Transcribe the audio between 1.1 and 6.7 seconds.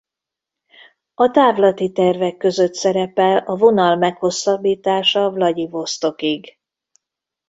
A távlati tervek között szerepel a vonal meghosszabbítása Vlagyivosztokig.